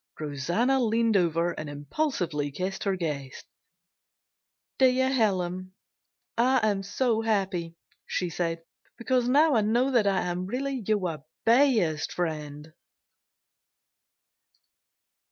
Rosanna 0.19 0.79
leaned 0.83 1.15
over 1.15 1.51
and 1.51 1.69
impulsively 1.69 2.49
kissed 2.49 2.85
her 2.85 2.95
guest. 2.95 3.45
"Dear 4.79 5.13
Helen, 5.13 5.73
I 6.35 6.67
am 6.67 6.81
so 6.81 7.21
happy," 7.21 7.75
she 8.07 8.27
said, 8.31 8.63
"because 8.97 9.29
now 9.29 9.53
I 9.53 9.61
know 9.61 9.91
that 9.91 10.07
I 10.07 10.21
am 10.23 10.47
really 10.47 10.83
your 10.87 11.23
best 11.45 12.13
friend." 12.13 12.73